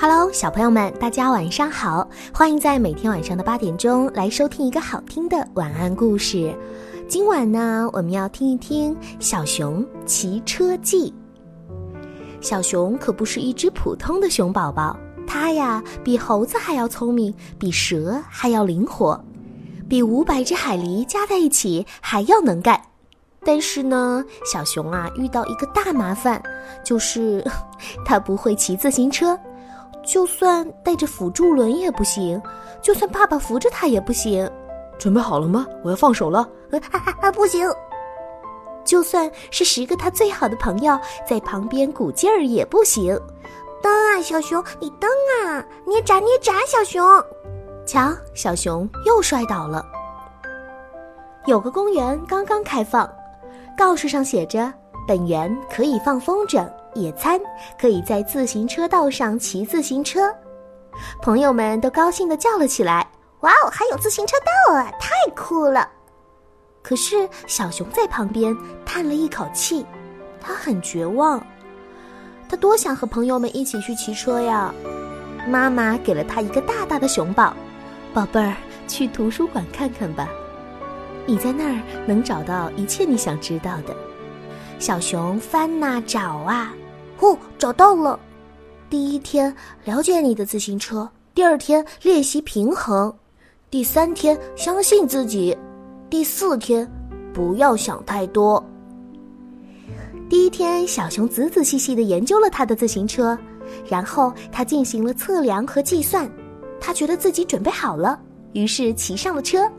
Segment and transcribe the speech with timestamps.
[0.00, 2.08] Hello，小朋友们，大家晚上好！
[2.32, 6.56] 欢迎在每天晚上的八点钟来收听一个好听的晚安故事。
[7.08, 11.12] 今晚呢，我们要听一听《小熊骑车记》。
[12.40, 19.20] 小熊可不是一只普通的熊宝宝，它呀比猴子还要聪明，比蛇还要灵活，
[19.88, 22.80] 比五百只海狸加在一起还要能干。
[23.44, 26.40] 但是呢，小熊啊遇到一个大麻烦，
[26.84, 27.44] 就是
[28.06, 29.36] 它不会骑自行车。
[30.08, 32.40] 就算带着辅助轮也不行，
[32.80, 34.50] 就算爸爸扶着他也不行。
[34.98, 35.66] 准备好了吗？
[35.84, 36.48] 我要放手了。
[37.20, 37.68] 啊，不行。
[38.86, 43.14] 就算是十个他最好的朋友在旁边鼓劲儿也不行。
[43.82, 45.10] 蹬啊，小熊，你蹬
[45.44, 45.62] 啊！
[45.86, 47.06] 捏闸，捏闸，小熊。
[47.84, 49.84] 瞧，小熊又摔倒了。
[51.44, 53.06] 有个公园刚刚开放，
[53.76, 54.72] 告示上写着
[55.06, 56.66] ：“本园可以放风筝。”
[56.98, 57.40] 野餐
[57.80, 60.34] 可以在自行车道上骑自行车，
[61.22, 63.06] 朋友们都高兴地叫了起来
[63.40, 65.88] ：“哇哦，还有自行车道啊，太酷了！”
[66.82, 69.86] 可是小熊在旁边叹了一口气，
[70.40, 71.44] 他很绝望。
[72.48, 74.74] 他多想和朋友们一起去骑车呀！
[75.46, 77.54] 妈妈给了他一个大大的熊抱，
[78.14, 78.54] 宝贝儿，
[78.86, 80.28] 去图书馆看看吧，
[81.26, 83.94] 你在那儿能找到一切你想知道的。
[84.78, 86.72] 小熊翻呐找啊。
[87.20, 88.18] 哦，找到了！
[88.88, 93.14] 第一天了解你的自行车，第二天练习平衡，
[93.70, 95.56] 第三天相信自己，
[96.08, 96.90] 第四天
[97.34, 98.64] 不要想太多。
[100.28, 103.36] 第一天，小熊仔仔细细的研究了他的自行车，
[103.88, 106.30] 然后他进行了测量和计算，
[106.80, 108.20] 他觉得自己准备好了，
[108.52, 109.70] 于是骑上了车。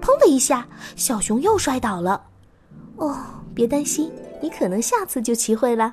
[0.00, 2.22] 砰的一下，小熊又摔倒了。
[2.96, 3.16] 哦，
[3.54, 5.92] 别担心，你可能下次就骑会了。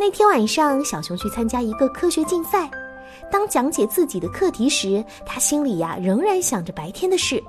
[0.00, 2.70] 那天晚上，小熊去参加一个科学竞赛。
[3.32, 7.42] 当讲解自己的课题时，他心里呀仍然想着白天的事。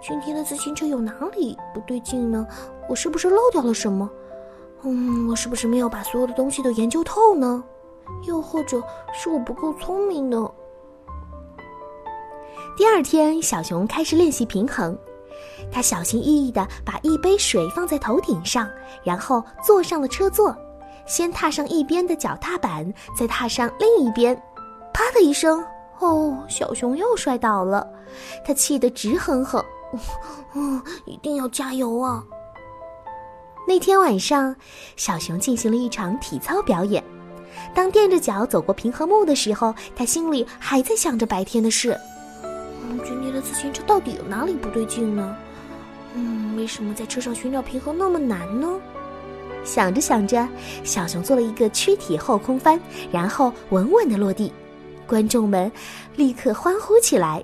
[0.00, 2.46] 今天的自行车有哪里不对劲呢？
[2.88, 4.10] 我是不是漏掉了什么？
[4.82, 7.62] 嗯，我是不是没有把所有的东西都研究透呢？
[8.22, 8.82] 又或者
[9.12, 10.50] 是我不够聪明呢？
[12.78, 14.98] 第二天，小熊开始练习平衡。
[15.70, 18.66] 他小心翼翼地把一杯水放在头顶上，
[19.04, 20.56] 然后坐上了车座。
[21.06, 24.34] 先踏上一边的脚踏板，再踏上另一边，
[24.92, 25.64] 啪的一声，
[26.00, 27.86] 哦，小熊又摔倒了，
[28.44, 29.64] 他气得直哼哼，
[30.54, 32.24] 嗯，一定要加油啊！
[33.66, 34.54] 那天晚上，
[34.96, 37.02] 小熊进行了一场体操表演。
[37.72, 41.98] 当垫着脚走过平衡木的时候，他心里还在想着白天的事。
[42.42, 45.36] 嗯，今天的自行车到底有哪里不对劲呢？
[46.14, 48.68] 嗯，为什么在车上寻找平衡那么难呢？
[49.64, 50.46] 想着想着，
[50.84, 52.78] 小熊做了一个躯体后空翻，
[53.10, 54.52] 然后稳稳的落地。
[55.06, 55.70] 观众们
[56.16, 57.42] 立刻欢呼起来。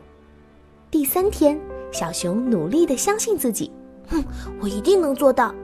[0.91, 1.60] 第三天，
[1.92, 3.70] 小熊努力的相信自己，
[4.08, 4.22] 哼，
[4.60, 5.54] 我一定能做到。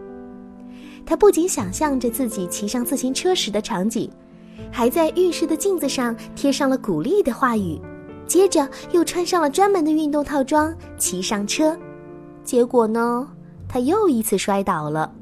[1.04, 4.10] 他不仅想象着自己骑上自行车时的场景，
[4.70, 7.80] 还在浴室的镜子上贴上了鼓励的话语，
[8.26, 11.76] 接着又穿上了专门的运动套装，骑上车。
[12.44, 13.28] 结果呢，
[13.68, 15.12] 他又一次摔倒了。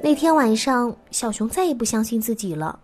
[0.00, 2.78] 那天晚上，小熊再也不相信自己了。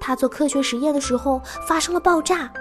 [0.00, 2.52] 他做科学实验的时候发生了爆炸，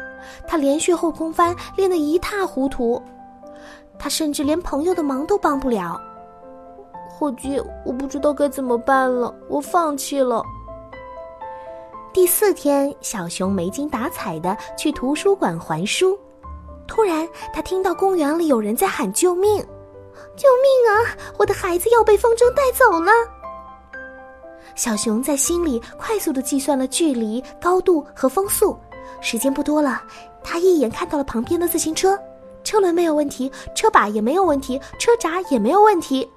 [0.47, 3.02] 他连续后空翻练得一塌糊涂，
[3.97, 6.00] 他甚至连朋友的忙都帮不了。
[7.09, 10.44] 伙计，我不知道该怎么办了，我放弃了。
[12.14, 16.18] 第四天，小熊没精打采的去图书馆还书，
[16.88, 19.58] 突然他听到公园里有人在喊救命
[20.35, 21.18] ：“救命啊！
[21.38, 23.12] 我的孩子要被风筝带走了！”
[24.75, 28.78] 小熊在心里快速的计算了距离、高度和风速，
[29.22, 30.01] 时间不多了。
[30.44, 32.17] 他一眼看到了旁边的自行车，
[32.63, 36.29] 车轮没有问题，车把也没有问题，车闸也没有问题。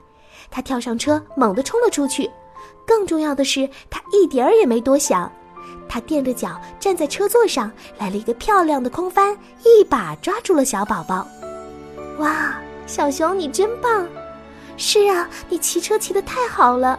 [0.51, 2.31] 他跳上车，猛地冲了出去。
[2.87, 5.31] 更重要的是，他一点儿也没多想，
[5.89, 11.27] 他垫着脚站在车座上，来了一个漂亮的空翻，一把抓住了小宝宝。
[12.19, 14.09] 哇，小熊你真棒！
[14.77, 16.99] 是啊，你骑车骑得太好了。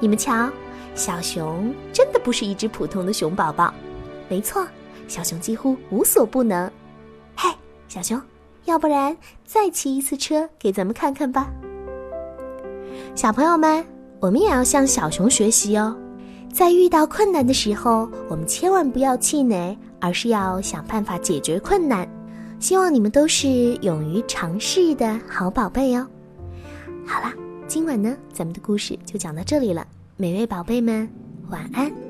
[0.00, 0.48] 你们瞧，
[0.94, 3.72] 小熊真的不是一只普通的熊宝宝，
[4.30, 4.66] 没错，
[5.06, 6.70] 小熊几乎无所不能。
[7.36, 7.50] 嘿，
[7.86, 8.20] 小熊，
[8.64, 9.14] 要不然
[9.44, 11.50] 再骑一次车给咱们看看吧。
[13.14, 13.84] 小朋友们，
[14.20, 15.94] 我们也要向小熊学习哦，
[16.50, 22.08] 在遇到困难的时候，我们千万不要气馁，而是要想办法解决困难。
[22.58, 23.48] 希望你们都是
[23.82, 26.06] 勇于尝试的好宝贝哦。
[27.06, 27.34] 好啦。
[27.70, 29.86] 今晚呢，咱们的故事就讲到这里了，
[30.16, 31.08] 每位宝贝们，
[31.50, 32.09] 晚安。